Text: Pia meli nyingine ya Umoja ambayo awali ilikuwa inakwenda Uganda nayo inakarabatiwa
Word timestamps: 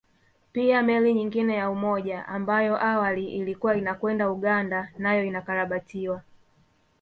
Pia 0.51 0.81
meli 0.83 1.13
nyingine 1.13 1.55
ya 1.55 1.69
Umoja 1.69 2.27
ambayo 2.27 2.83
awali 2.85 3.27
ilikuwa 3.31 3.77
inakwenda 3.77 4.29
Uganda 4.31 4.89
nayo 4.97 5.23
inakarabatiwa 5.25 6.21